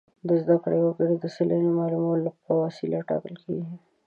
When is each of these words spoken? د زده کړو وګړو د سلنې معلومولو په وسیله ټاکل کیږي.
د 0.27 0.29
زده 0.41 0.55
کړو 0.63 0.79
وګړو 0.83 1.15
د 1.19 1.25
سلنې 1.35 1.69
معلومولو 1.79 2.29
په 2.45 2.51
وسیله 2.63 2.99
ټاکل 3.09 3.35
کیږي. 3.43 3.75